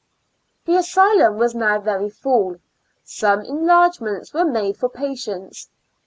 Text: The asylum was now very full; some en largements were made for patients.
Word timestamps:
The 0.65 0.77
asylum 0.77 1.37
was 1.37 1.53
now 1.53 1.79
very 1.79 2.09
full; 2.09 2.55
some 3.03 3.41
en 3.41 3.67
largements 3.67 4.33
were 4.33 4.43
made 4.45 4.75
for 4.77 4.89
patients. 4.89 5.69